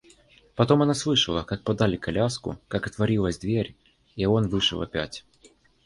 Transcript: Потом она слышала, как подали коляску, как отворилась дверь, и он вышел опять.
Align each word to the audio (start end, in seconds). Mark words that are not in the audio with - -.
Потом 0.55 0.81
она 0.81 0.95
слышала, 0.95 1.43
как 1.43 1.61
подали 1.63 1.95
коляску, 1.95 2.57
как 2.69 2.87
отворилась 2.87 3.37
дверь, 3.37 3.75
и 4.15 4.25
он 4.25 4.47
вышел 4.49 4.81
опять. 4.81 5.25